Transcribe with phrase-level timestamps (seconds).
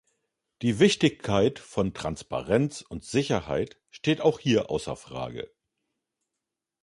[0.63, 5.51] Die Wichtigkeit von Transparenz und Sicherheit steht auch hier außer Frage.